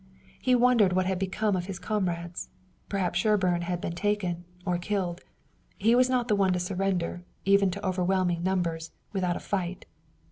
[0.41, 2.49] He wondered what had become of his comrades.
[2.89, 5.21] Perhaps Sherburne had been taken, or killed.
[5.77, 9.85] He was not one to surrender, even to overwhelming numbers, without a fight.